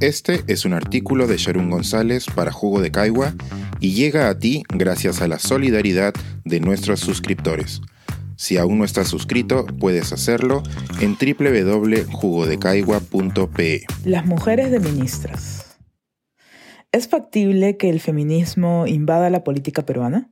Este 0.00 0.44
es 0.46 0.64
un 0.64 0.74
artículo 0.74 1.26
de 1.26 1.38
Sharon 1.38 1.70
González 1.70 2.26
para 2.32 2.52
Jugo 2.52 2.80
de 2.80 2.92
Caigua 2.92 3.34
y 3.80 3.94
llega 3.94 4.28
a 4.28 4.38
ti 4.38 4.62
gracias 4.68 5.20
a 5.22 5.26
la 5.26 5.40
solidaridad 5.40 6.14
de 6.44 6.60
nuestros 6.60 7.00
suscriptores. 7.00 7.80
Si 8.36 8.58
aún 8.58 8.78
no 8.78 8.84
estás 8.84 9.08
suscrito, 9.08 9.66
puedes 9.66 10.12
hacerlo 10.12 10.62
en 11.00 11.16
www.jugodecaigua.pe. 11.16 13.82
Las 14.04 14.24
mujeres 14.24 14.70
de 14.70 14.78
ministras. 14.78 15.76
¿Es 16.92 17.08
factible 17.08 17.76
que 17.76 17.90
el 17.90 17.98
feminismo 17.98 18.86
invada 18.86 19.30
la 19.30 19.42
política 19.42 19.84
peruana? 19.84 20.30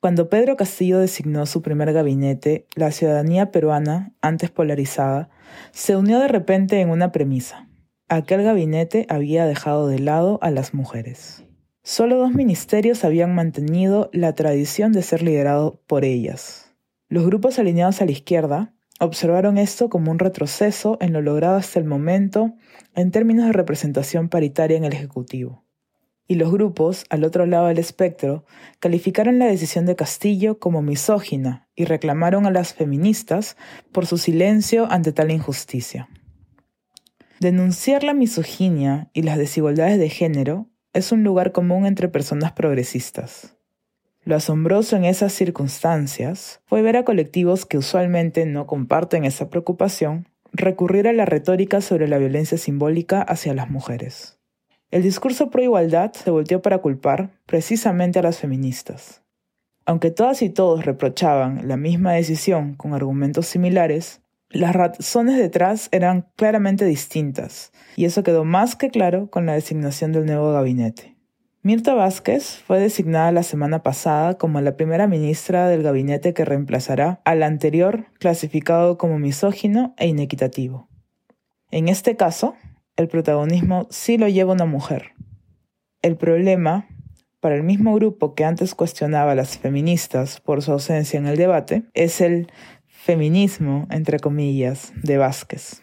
Cuando 0.00 0.28
Pedro 0.28 0.56
Castillo 0.56 0.98
designó 0.98 1.46
su 1.46 1.62
primer 1.62 1.92
gabinete, 1.92 2.66
la 2.74 2.90
ciudadanía 2.90 3.52
peruana, 3.52 4.12
antes 4.20 4.50
polarizada, 4.50 5.30
se 5.70 5.96
unió 5.96 6.18
de 6.18 6.26
repente 6.26 6.80
en 6.80 6.90
una 6.90 7.12
premisa. 7.12 7.63
Aquel 8.08 8.42
gabinete 8.42 9.06
había 9.08 9.46
dejado 9.46 9.88
de 9.88 9.98
lado 9.98 10.38
a 10.42 10.50
las 10.50 10.74
mujeres. 10.74 11.44
Solo 11.82 12.16
dos 12.16 12.32
ministerios 12.32 13.04
habían 13.04 13.34
mantenido 13.34 14.10
la 14.12 14.34
tradición 14.34 14.92
de 14.92 15.02
ser 15.02 15.22
liderados 15.22 15.78
por 15.86 16.04
ellas, 16.04 16.64
los 17.14 17.26
grupos 17.26 17.60
alineados 17.60 18.00
a 18.00 18.06
la 18.06 18.10
izquierda 18.10 18.74
observaron 18.98 19.56
esto 19.56 19.88
como 19.88 20.10
un 20.10 20.18
retroceso 20.18 20.96
en 21.00 21.12
lo 21.12 21.20
logrado 21.20 21.54
hasta 21.54 21.78
el 21.78 21.84
momento 21.84 22.54
en 22.94 23.12
términos 23.12 23.46
de 23.46 23.52
representación 23.52 24.28
paritaria 24.28 24.76
en 24.76 24.84
el 24.84 24.94
Ejecutivo. 24.94 25.64
Y 26.26 26.34
los 26.34 26.50
grupos, 26.50 27.04
al 27.10 27.22
otro 27.22 27.46
lado 27.46 27.66
del 27.66 27.78
espectro, 27.78 28.46
calificaron 28.80 29.38
la 29.38 29.46
decisión 29.46 29.86
de 29.86 29.94
Castillo 29.94 30.58
como 30.58 30.82
misógina 30.82 31.68
y 31.76 31.84
reclamaron 31.84 32.46
a 32.46 32.50
las 32.50 32.74
feministas 32.74 33.56
por 33.92 34.06
su 34.06 34.18
silencio 34.18 34.90
ante 34.90 35.12
tal 35.12 35.30
injusticia. 35.30 36.08
Denunciar 37.40 38.04
la 38.04 38.14
misoginia 38.14 39.10
y 39.12 39.22
las 39.22 39.38
desigualdades 39.38 39.98
de 39.98 40.08
género 40.08 40.68
es 40.92 41.10
un 41.10 41.24
lugar 41.24 41.52
común 41.52 41.84
entre 41.84 42.08
personas 42.08 42.52
progresistas. 42.52 43.56
Lo 44.22 44.36
asombroso 44.36 44.96
en 44.96 45.04
esas 45.04 45.32
circunstancias 45.32 46.62
fue 46.64 46.80
ver 46.80 46.96
a 46.96 47.04
colectivos 47.04 47.66
que 47.66 47.76
usualmente 47.76 48.46
no 48.46 48.66
comparten 48.66 49.24
esa 49.24 49.50
preocupación 49.50 50.28
recurrir 50.52 51.08
a 51.08 51.12
la 51.12 51.24
retórica 51.24 51.80
sobre 51.80 52.08
la 52.08 52.18
violencia 52.18 52.56
simbólica 52.56 53.20
hacia 53.20 53.52
las 53.52 53.68
mujeres. 53.68 54.38
El 54.90 55.02
discurso 55.02 55.50
pro 55.50 55.62
igualdad 55.62 56.12
se 56.12 56.30
volteó 56.30 56.62
para 56.62 56.78
culpar 56.78 57.30
precisamente 57.46 58.20
a 58.20 58.22
las 58.22 58.38
feministas. 58.38 59.22
Aunque 59.84 60.12
todas 60.12 60.40
y 60.40 60.48
todos 60.48 60.86
reprochaban 60.86 61.66
la 61.68 61.76
misma 61.76 62.12
decisión 62.12 62.74
con 62.74 62.94
argumentos 62.94 63.46
similares, 63.46 64.22
las 64.54 64.74
razones 64.74 65.36
detrás 65.36 65.88
eran 65.92 66.28
claramente 66.36 66.84
distintas, 66.84 67.72
y 67.96 68.04
eso 68.04 68.22
quedó 68.22 68.44
más 68.44 68.76
que 68.76 68.88
claro 68.88 69.28
con 69.28 69.46
la 69.46 69.54
designación 69.54 70.12
del 70.12 70.26
nuevo 70.26 70.52
gabinete. 70.52 71.16
Mirta 71.62 71.94
Vázquez 71.94 72.58
fue 72.58 72.78
designada 72.78 73.32
la 73.32 73.42
semana 73.42 73.82
pasada 73.82 74.38
como 74.38 74.60
la 74.60 74.76
primera 74.76 75.08
ministra 75.08 75.66
del 75.66 75.82
gabinete 75.82 76.34
que 76.34 76.44
reemplazará 76.44 77.20
al 77.24 77.42
anterior 77.42 78.06
clasificado 78.18 78.96
como 78.96 79.18
misógino 79.18 79.94
e 79.96 80.06
inequitativo. 80.06 80.88
En 81.70 81.88
este 81.88 82.16
caso, 82.16 82.54
el 82.96 83.08
protagonismo 83.08 83.88
sí 83.90 84.18
lo 84.18 84.28
lleva 84.28 84.52
una 84.52 84.66
mujer. 84.66 85.14
El 86.02 86.16
problema, 86.16 86.86
para 87.40 87.56
el 87.56 87.62
mismo 87.62 87.94
grupo 87.94 88.34
que 88.34 88.44
antes 88.44 88.74
cuestionaba 88.74 89.32
a 89.32 89.34
las 89.34 89.58
feministas 89.58 90.40
por 90.40 90.62
su 90.62 90.70
ausencia 90.70 91.18
en 91.18 91.26
el 91.26 91.36
debate, 91.36 91.84
es 91.94 92.20
el 92.20 92.52
feminismo, 93.04 93.86
entre 93.90 94.18
comillas, 94.18 94.94
de 95.02 95.18
Vázquez. 95.18 95.82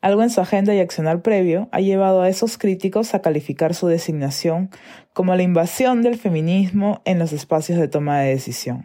Algo 0.00 0.22
en 0.22 0.30
su 0.30 0.40
agenda 0.40 0.72
y 0.72 0.78
accionar 0.78 1.20
previo 1.20 1.68
ha 1.72 1.80
llevado 1.80 2.22
a 2.22 2.28
esos 2.28 2.58
críticos 2.58 3.12
a 3.12 3.22
calificar 3.22 3.74
su 3.74 3.88
designación 3.88 4.70
como 5.12 5.34
la 5.34 5.42
invasión 5.42 6.00
del 6.00 6.16
feminismo 6.16 7.02
en 7.04 7.18
los 7.18 7.32
espacios 7.32 7.80
de 7.80 7.88
toma 7.88 8.20
de 8.20 8.30
decisión. 8.30 8.84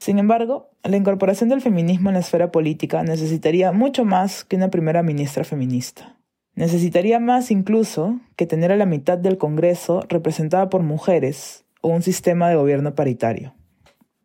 Sin 0.00 0.18
embargo, 0.18 0.72
la 0.82 0.96
incorporación 0.96 1.48
del 1.48 1.60
feminismo 1.60 2.10
en 2.10 2.14
la 2.14 2.20
esfera 2.20 2.50
política 2.50 3.04
necesitaría 3.04 3.70
mucho 3.70 4.04
más 4.04 4.44
que 4.44 4.56
una 4.56 4.70
primera 4.70 5.04
ministra 5.04 5.44
feminista. 5.44 6.16
Necesitaría 6.56 7.20
más 7.20 7.52
incluso 7.52 8.18
que 8.34 8.46
tener 8.46 8.72
a 8.72 8.76
la 8.76 8.86
mitad 8.86 9.16
del 9.16 9.38
Congreso 9.38 10.04
representada 10.08 10.68
por 10.70 10.82
mujeres 10.82 11.64
o 11.82 11.88
un 11.88 12.02
sistema 12.02 12.48
de 12.48 12.56
gobierno 12.56 12.96
paritario. 12.96 13.54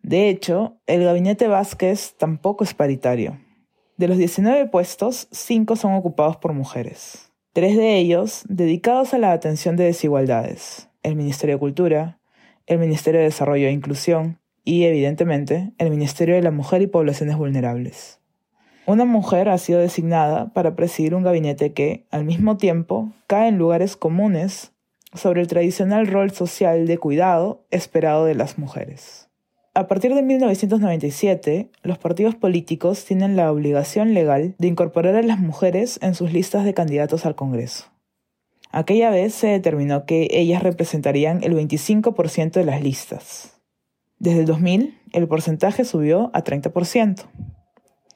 De 0.06 0.30
hecho, 0.30 0.78
el 0.86 1.04
gabinete 1.04 1.48
Vázquez 1.48 2.14
tampoco 2.16 2.64
es 2.64 2.76
paritario. 2.76 3.40
De 3.98 4.08
los 4.08 4.20
19 4.20 4.68
puestos, 4.68 5.28
5 5.32 5.76
son 5.76 5.96
ocupados 5.96 6.38
por 6.38 6.54
mujeres. 6.54 7.32
Tres 7.54 7.76
de 7.76 7.98
ellos 7.98 8.44
dedicados 8.48 9.16
a 9.16 9.18
la 9.18 9.32
atención 9.32 9.76
de 9.78 9.86
desigualdades, 9.86 10.90
el 11.02 11.16
Ministerio 11.16 11.56
de 11.56 11.60
Cultura, 11.60 12.20
el 12.68 12.78
Ministerio 12.78 13.20
de 13.20 13.26
Desarrollo 13.26 13.66
e 13.66 13.72
Inclusión 13.72 14.40
y, 14.64 14.84
evidentemente, 14.84 15.74
el 15.80 15.90
Ministerio 15.90 16.36
de 16.36 16.44
la 16.44 16.52
Mujer 16.52 16.84
y 16.84 16.88
Poblaciones 16.88 17.36
Vulnerables. 17.36 18.20
Una 18.86 19.06
mujer 19.06 19.50
ha 19.50 19.58
sido 19.58 19.80
designada 19.80 20.54
para 20.54 20.76
presidir 20.76 21.16
un 21.16 21.24
gabinete 21.24 21.74
que, 21.74 22.06
al 22.12 22.26
mismo 22.26 22.58
tiempo, 22.58 23.12
cae 23.26 23.48
en 23.48 23.58
lugares 23.58 23.98
comunes 23.98 24.72
sobre 25.16 25.42
el 25.42 25.48
tradicional 25.48 26.06
rol 26.06 26.30
social 26.30 26.86
de 26.86 27.00
cuidado 27.00 27.66
esperado 27.72 28.26
de 28.26 28.36
las 28.36 28.60
mujeres. 28.60 29.25
A 29.78 29.88
partir 29.88 30.16
de 30.16 30.22
1997, 30.22 31.70
los 31.84 31.98
partidos 31.98 32.34
políticos 32.34 33.04
tienen 33.04 33.36
la 33.36 33.52
obligación 33.52 34.14
legal 34.14 34.56
de 34.58 34.70
incorporar 34.70 35.18
a 35.18 35.22
las 35.22 35.38
mujeres 35.38 36.00
en 36.02 36.16
sus 36.16 36.32
listas 36.32 36.64
de 36.64 36.74
candidatos 36.74 37.26
al 37.26 37.36
Congreso. 37.36 37.92
Aquella 38.72 39.10
vez 39.10 39.34
se 39.34 39.48
determinó 39.48 40.06
que 40.06 40.30
ellas 40.32 40.64
representarían 40.64 41.44
el 41.44 41.54
25% 41.56 42.52
de 42.52 42.64
las 42.64 42.82
listas. 42.82 43.60
Desde 44.18 44.40
el 44.40 44.46
2000, 44.46 44.98
el 45.12 45.28
porcentaje 45.28 45.84
subió 45.84 46.32
a 46.34 46.42
30%. 46.42 47.26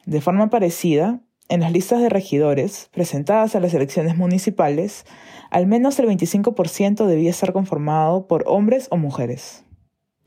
De 0.05 0.21
forma 0.21 0.49
parecida, 0.49 1.19
en 1.49 1.59
las 1.59 1.73
listas 1.73 2.01
de 2.01 2.07
regidores 2.07 2.87
presentadas 2.93 3.57
a 3.57 3.59
las 3.59 3.73
elecciones 3.73 4.15
municipales, 4.15 5.05
al 5.49 5.67
menos 5.67 5.99
el 5.99 6.07
25% 6.07 7.05
debía 7.05 7.31
estar 7.31 7.51
conformado 7.51 8.27
por 8.27 8.45
hombres 8.47 8.87
o 8.91 8.95
mujeres. 8.95 9.65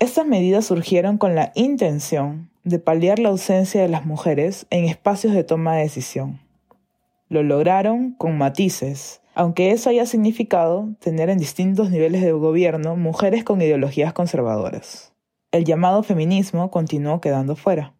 Estas 0.03 0.27
medidas 0.27 0.67
surgieron 0.67 1.17
con 1.17 1.37
la 1.37 1.53
intención 1.55 2.51
de 2.65 2.81
paliar 2.81 3.21
la 3.21 3.29
ausencia 3.29 3.81
de 3.81 3.87
las 3.87 4.05
mujeres 4.05 4.67
en 4.71 4.85
espacios 4.85 5.33
de 5.33 5.45
toma 5.45 5.77
de 5.77 5.83
decisión. 5.83 6.41
Lo 7.29 7.45
lograron 7.45 8.11
con 8.15 8.37
matices, 8.37 9.21
aunque 9.37 9.71
eso 9.71 9.91
haya 9.91 10.05
significado 10.05 10.89
tener 10.99 11.31
en 11.31 11.39
distintos 11.39 11.93
niveles 11.93 12.21
de 12.21 12.33
gobierno 12.33 12.97
mujeres 12.97 13.45
con 13.45 13.63
ideologías 13.63 14.13
conservadoras. 14.13 15.13
El 15.53 15.65
llamado 15.65 16.03
feminismo 16.03 16.73
continuó 16.73 17.21
quedando 17.21 17.55
fuera. 17.55 17.95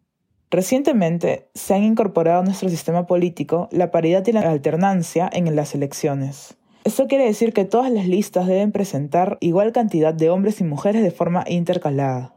Recientemente 0.51 1.47
se 1.53 1.73
han 1.73 1.83
incorporado 1.83 2.41
a 2.41 2.43
nuestro 2.43 2.67
sistema 2.67 3.07
político 3.07 3.69
la 3.71 3.91
paridad 3.91 4.27
y 4.27 4.33
la 4.33 4.41
alternancia 4.41 5.29
en 5.31 5.55
las 5.55 5.73
elecciones, 5.73 6.57
esto 6.83 7.07
quiere 7.07 7.25
decir 7.25 7.53
que 7.53 7.63
todas 7.63 7.89
las 7.91 8.07
listas 8.07 8.45
deben 8.45 8.73
presentar 8.73 9.37
igual 9.39 9.71
cantidad 9.71 10.13
de 10.13 10.29
hombres 10.29 10.59
y 10.59 10.65
mujeres 10.65 11.01
de 11.01 11.11
forma 11.11 11.45
intercalada. 11.47 12.35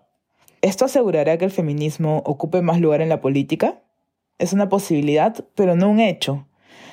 ¿Esto 0.62 0.84
asegurará 0.84 1.36
que 1.36 1.44
el 1.44 1.50
feminismo 1.50 2.22
ocupe 2.24 2.62
más 2.62 2.80
lugar 2.80 3.00
en 3.00 3.08
la 3.08 3.20
política? 3.20 3.82
Es 4.38 4.52
una 4.52 4.68
posibilidad, 4.68 5.44
pero 5.56 5.74
no 5.74 5.90
un 5.90 5.98
hecho. 5.98 6.46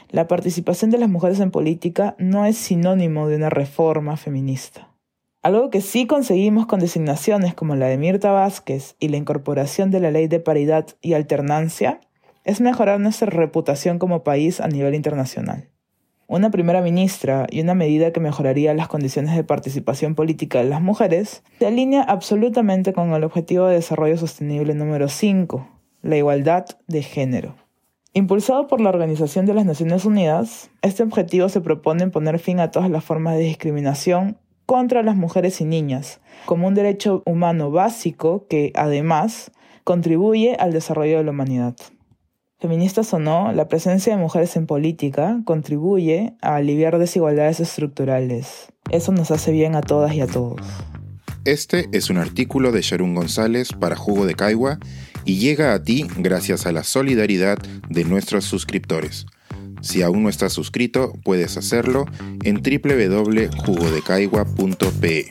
La 0.09 0.27
participación 0.27 0.89
de 0.89 0.97
las 0.97 1.09
mujeres 1.09 1.39
en 1.39 1.51
política 1.51 2.15
no 2.17 2.45
es 2.45 2.57
sinónimo 2.57 3.27
de 3.27 3.35
una 3.35 3.51
reforma 3.51 4.17
feminista. 4.17 4.89
Algo 5.43 5.69
que 5.69 5.81
sí 5.81 6.07
conseguimos 6.07 6.65
con 6.65 6.79
designaciones 6.79 7.53
como 7.53 7.75
la 7.75 7.87
de 7.87 7.97
Mirta 7.97 8.31
Vázquez 8.31 8.95
y 8.99 9.09
la 9.09 9.17
incorporación 9.17 9.91
de 9.91 9.99
la 9.99 10.09
ley 10.09 10.27
de 10.27 10.39
paridad 10.39 10.87
y 11.01 11.13
alternancia 11.13 12.01
es 12.45 12.61
mejorar 12.61 12.99
nuestra 12.99 13.29
reputación 13.29 13.99
como 13.99 14.23
país 14.23 14.59
a 14.59 14.67
nivel 14.67 14.95
internacional 14.95 15.69
una 16.33 16.49
primera 16.49 16.81
ministra 16.81 17.45
y 17.51 17.61
una 17.61 17.75
medida 17.75 18.11
que 18.11 18.19
mejoraría 18.19 18.73
las 18.73 18.87
condiciones 18.87 19.35
de 19.35 19.43
participación 19.43 20.15
política 20.15 20.57
de 20.57 20.63
las 20.67 20.81
mujeres, 20.81 21.43
se 21.59 21.67
alinea 21.67 22.01
absolutamente 22.01 22.91
con 22.91 23.13
el 23.13 23.23
Objetivo 23.23 23.67
de 23.67 23.75
Desarrollo 23.75 24.17
Sostenible 24.17 24.73
número 24.73 25.09
5, 25.09 25.67
la 26.01 26.17
igualdad 26.17 26.65
de 26.87 27.03
género. 27.03 27.53
Impulsado 28.13 28.65
por 28.65 28.81
la 28.81 28.89
Organización 28.89 29.45
de 29.45 29.53
las 29.53 29.65
Naciones 29.65 30.05
Unidas, 30.05 30.71
este 30.81 31.03
objetivo 31.03 31.49
se 31.49 31.61
propone 31.61 32.07
poner 32.07 32.39
fin 32.39 32.59
a 32.59 32.71
todas 32.71 32.89
las 32.89 33.03
formas 33.03 33.35
de 33.35 33.43
discriminación 33.43 34.37
contra 34.65 35.03
las 35.03 35.15
mujeres 35.15 35.61
y 35.61 35.65
niñas, 35.65 36.19
como 36.45 36.67
un 36.67 36.73
derecho 36.73 37.21
humano 37.27 37.69
básico 37.69 38.47
que, 38.49 38.71
además, 38.73 39.51
contribuye 39.83 40.55
al 40.55 40.73
desarrollo 40.73 41.17
de 41.17 41.25
la 41.25 41.31
humanidad. 41.31 41.75
Feministas 42.63 43.13
o 43.13 43.19
no, 43.19 43.51
la 43.51 43.67
presencia 43.67 44.15
de 44.15 44.21
mujeres 44.21 44.55
en 44.55 44.67
política 44.67 45.41
contribuye 45.43 46.33
a 46.41 46.55
aliviar 46.55 46.97
desigualdades 46.97 47.59
estructurales. 47.59 48.67
Eso 48.89 49.11
nos 49.11 49.31
hace 49.31 49.51
bien 49.51 49.75
a 49.75 49.81
todas 49.81 50.15
y 50.15 50.21
a 50.21 50.27
todos. 50.27 50.61
Este 51.43 51.89
es 51.91 52.09
un 52.09 52.15
artículo 52.15 52.71
de 52.71 52.81
Sharon 52.81 53.15
González 53.15 53.73
para 53.77 53.97
Jugo 53.97 54.25
de 54.25 54.35
Caigua 54.35 54.79
y 55.25 55.39
llega 55.39 55.73
a 55.73 55.83
ti 55.83 56.07
gracias 56.15 56.65
a 56.65 56.71
la 56.71 56.85
solidaridad 56.85 57.57
de 57.89 58.05
nuestros 58.05 58.45
suscriptores. 58.45 59.25
Si 59.81 60.01
aún 60.01 60.23
no 60.23 60.29
estás 60.29 60.53
suscrito, 60.53 61.11
puedes 61.25 61.57
hacerlo 61.57 62.05
en 62.45 62.61
www.jugodecaigua.pe. 62.63 65.27